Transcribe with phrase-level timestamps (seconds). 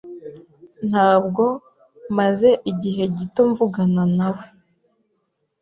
[0.89, 1.43] Ntabwo
[2.17, 4.45] maze igihe gito mvugana nawe.